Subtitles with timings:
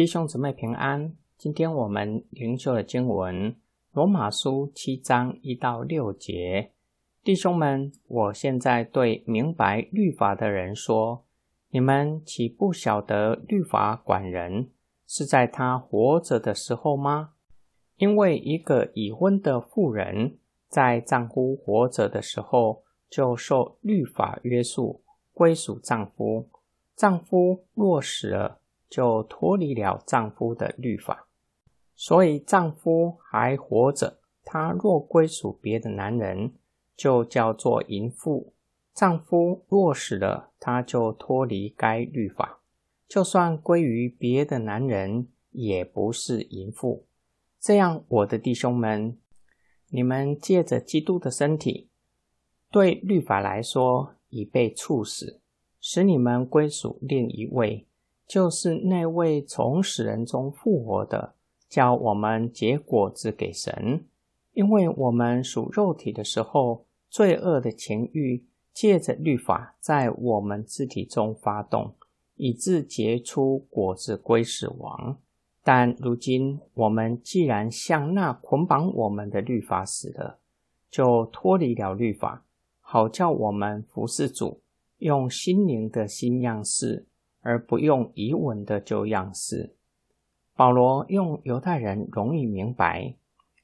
[0.00, 1.14] 弟兄姊妹平安。
[1.36, 3.52] 今天我们灵修的经文
[3.92, 6.70] 《罗马书》七章一到六节。
[7.22, 11.26] 弟兄们，我现在对明白律法的人说：
[11.68, 14.70] 你们岂不晓得律法管人
[15.06, 17.32] 是在他活着的时候吗？
[17.98, 25.02] 因为一个已婚的妇人在丈夫活着的时候就受律法约束，
[25.34, 26.48] 归属丈夫；
[26.96, 28.59] 丈夫若死了，
[28.90, 31.28] 就脱离了丈夫的律法，
[31.94, 36.52] 所以丈夫还活着，他若归属别的男人，
[36.96, 38.52] 就叫做淫妇；
[38.92, 42.60] 丈夫若死了，他就脱离该律法，
[43.08, 47.06] 就算归于别的男人，也不是淫妇。
[47.60, 49.16] 这样，我的弟兄们，
[49.90, 51.88] 你们借着基督的身体，
[52.72, 55.40] 对律法来说已被处死，
[55.80, 57.86] 使你们归属另一位。
[58.30, 61.34] 就是那位从死人中复活的，
[61.68, 64.04] 叫我们结果子给神。
[64.52, 71.96] 因为我们属肉体的时候，罪恶的情欲借着律法在我们肢体中发动，
[72.36, 75.18] 以致结出果子归死亡。
[75.64, 80.38] 但如今我们既然向那捆绑我们的律法死了，
[80.88, 82.44] 就脱离了律法，
[82.80, 84.60] 好叫我们服侍主，
[84.98, 87.06] 用心灵的新样式。
[87.40, 89.74] 而不用疑文的旧样式。
[90.54, 93.14] 保罗用犹太人容易明白，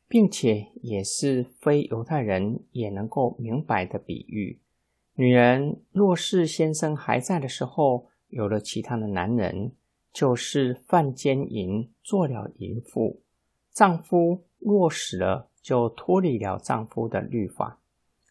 [0.09, 4.61] 并且也是非犹太人也能够明白的比喻：
[5.15, 9.73] 女人若是先生还在的时候有了其他的男人，
[10.13, 13.21] 就是犯奸淫，做了淫妇；
[13.73, 17.81] 丈夫若死了，就脱离了丈夫的律法。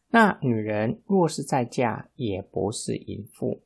[0.10, 3.62] 那女人若是再嫁，也不是淫妇。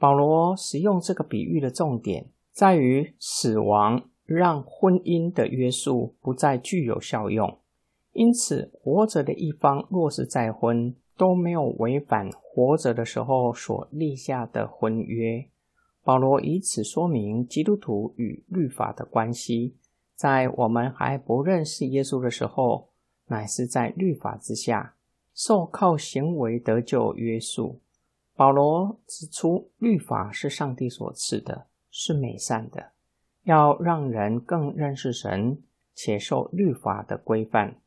[0.00, 7.58] 保罗使用这个比喻的重点在于死亡让婚姻的约束不再具有效用，
[8.12, 15.46] 因此活着的一方若是再婚，都没有违反活着的时候所立下的婚约。
[16.02, 19.76] 保罗以此说明基督徒与律法的关系，
[20.14, 22.88] 在我们还不认识耶稣的时候，
[23.26, 24.94] 乃是在律法之下，
[25.34, 27.80] 受靠行为得救约束。
[28.40, 32.92] 保罗指出，律法是上帝所赐的，是美善的，
[33.42, 35.62] 要让人更认识神，
[35.94, 37.82] 且受律法的规范。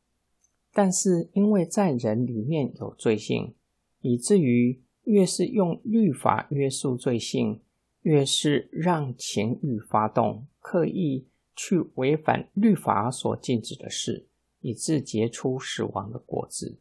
[0.72, 3.56] 但是，因为在人里面有罪性，
[4.00, 7.60] 以至于越是用律法约束罪性，
[8.02, 11.26] 越是让情欲发动，刻意
[11.56, 14.28] 去违反律法所禁止的事，
[14.60, 16.78] 以致结出死亡的果子。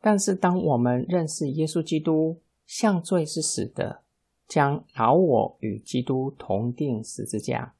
[0.00, 4.02] 但是，当我们认识耶稣基督，向罪是死的，
[4.48, 7.74] 将老我与基督同定十字架，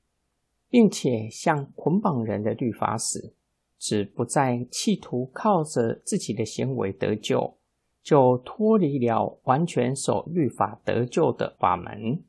[0.68, 3.34] 并且向捆绑人的律法死，
[3.78, 7.56] 只不再企图靠着自己的行为得救，
[8.02, 12.22] 就脱离了完全守律法得救的法门。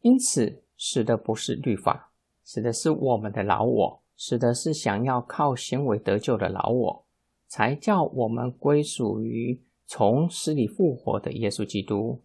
[0.00, 2.12] 因此，死的不是律法，
[2.44, 7.04] 死的是我们的老我，死的是想要靠行为得救的老我，
[7.48, 9.60] 才叫我们归属于。
[9.92, 12.20] 从死里复活的耶稣基督，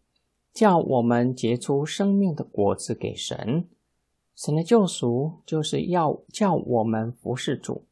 [0.54, 3.68] 叫我们结出生命的果子给神。
[4.36, 7.86] 神的救赎就是要叫我们服侍主，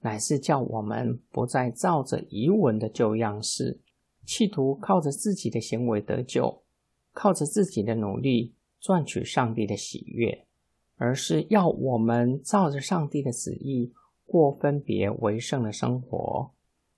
[0.00, 3.80] 乃是叫我们不再照着遗文的旧样式，
[4.26, 6.62] 企图靠着自己的行为得救，
[7.14, 10.44] 靠着自己的努力赚取上帝的喜悦，
[10.96, 13.90] 而是要我们照着上帝的旨意
[14.26, 16.50] 过分别为圣的生活。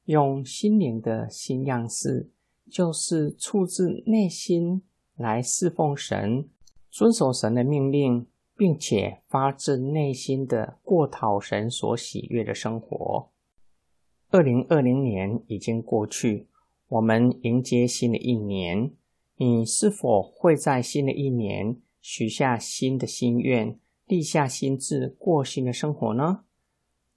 [0.06, 2.31] 用心灵的新样式，
[2.71, 4.83] 就是出自内心
[5.17, 6.49] 来侍奉神，
[6.91, 13.31] 遵守神的命令，并且发自内心的过讨神所喜悦的生活。
[14.31, 16.49] 二零二零年已经过去，
[16.88, 18.93] 我们迎接新的一年。
[19.37, 26.45] 你是否会在新的一年许下新的心愿，立下心志，过新的生活呢？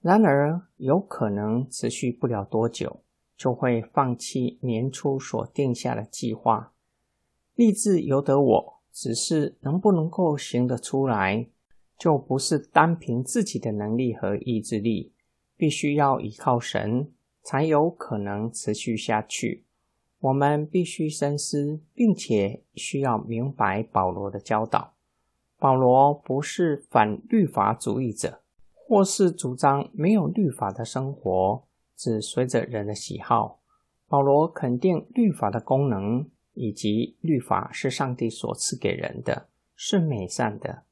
[0.02, 3.02] 然而，有可能持续不了多久，
[3.36, 6.72] 就会放弃年初所定下的计划。
[7.54, 11.46] 立志由得我，只是能不能够行得出来，
[11.98, 15.12] 就不是单凭自己的能力和意志力，
[15.56, 17.12] 必须要依靠神，
[17.42, 19.64] 才有可能持续下去。
[20.20, 24.94] 我们必须深思，并且需要明白保罗的教导。
[25.58, 28.40] 保罗不是反律法主义者。
[28.90, 31.62] 或是主张没有律法的生活，
[31.94, 33.60] 只随着人的喜好。
[34.08, 39.46] 保罗肯定律法的功能，以及律法是上帝所赐给人的，
[39.76, 40.82] 是美善的。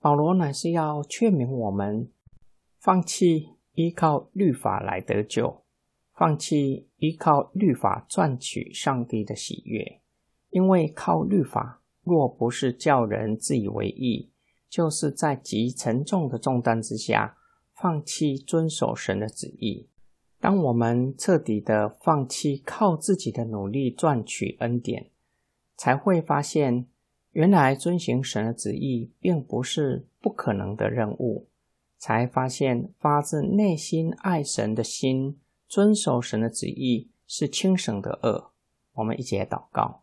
[0.00, 2.10] 保罗乃是要劝勉我们，
[2.80, 5.62] 放弃依靠律法来得救，
[6.12, 10.00] 放弃依靠律法赚取上帝的喜悦，
[10.48, 14.29] 因为靠律法若不是叫人自以为意，
[14.70, 17.36] 就是在极沉重的重担之下，
[17.74, 19.88] 放弃遵守神的旨意。
[20.40, 25.10] 当我们彻底的放弃靠自己的努力赚取恩典，
[25.76, 26.86] 才会发现，
[27.32, 31.48] 原来遵行神的旨意并不是不可能的任务。
[32.02, 35.38] 才发现发自内心爱神的心，
[35.68, 38.52] 遵守神的旨意是轻省的恶。
[38.94, 40.00] 我们一起来祷告：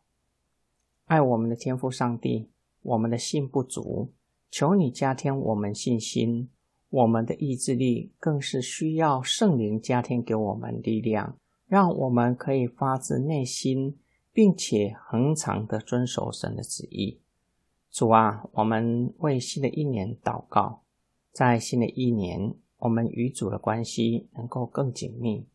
[1.06, 2.52] 爱我们的天父上帝，
[2.84, 4.12] 我们的信不足，
[4.50, 6.50] 求你加添我们信心。
[6.90, 13.98] 我们的意志力更是需要圣灵加添给我们力量，让我们可以发自内心，
[14.32, 17.20] 并且恒常的遵守神的旨意。
[17.92, 20.84] 主啊，我们为新的一年祷告，
[21.34, 25.46] 在新的一年，我们与主的关系能够更紧密，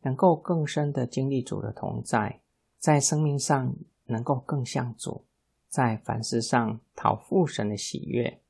[0.00, 2.40] 能够更深的经历主的同在，
[2.78, 5.24] 在生命上能够更像主，
[5.68, 8.40] 在凡事上讨父神的喜悦。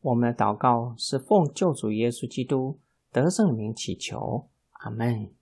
[0.00, 2.78] 我们的祷告是奉救主耶稣基督
[3.12, 5.37] 得胜名祈求，阿门。